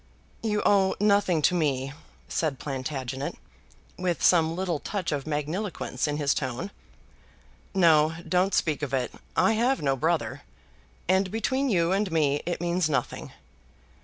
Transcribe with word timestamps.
"You 0.41 0.63
owe 0.65 0.95
nothing 0.99 1.43
to 1.43 1.53
me," 1.53 1.93
said 2.27 2.57
Plantagenet, 2.57 3.35
with 3.99 4.23
some 4.23 4.55
little 4.55 4.79
touch 4.79 5.11
of 5.11 5.27
magniloquence 5.27 6.07
in 6.07 6.17
his 6.17 6.33
tone. 6.33 6.71
"No; 7.75 8.15
don't 8.27 8.55
speak 8.55 8.81
of 8.81 8.95
it. 8.95 9.13
I 9.35 9.53
have 9.53 9.83
no 9.83 9.95
brother, 9.95 10.41
and 11.07 11.29
between 11.29 11.69
you 11.69 11.91
and 11.91 12.11
me 12.11 12.41
it 12.47 12.59
means 12.59 12.89
nothing. 12.89 13.31